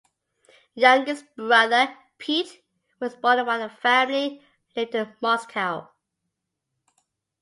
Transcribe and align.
Youngest 0.73 1.25
brother 1.35 1.95
Pete 2.17 2.63
was 2.99 3.13
born 3.15 3.45
while 3.45 3.59
the 3.59 3.69
family 3.69 4.41
lived 4.75 4.95
in 4.95 5.13
Moscow. 5.21 5.91